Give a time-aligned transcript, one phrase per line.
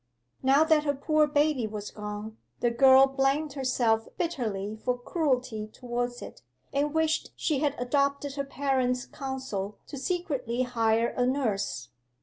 [0.41, 6.23] 'Now that her poor baby was gone, the girl blamed herself bitterly for cruelty towards
[6.23, 6.41] it,
[6.73, 11.89] and wished she had adopted her parents' counsel to secretly hire a nurse.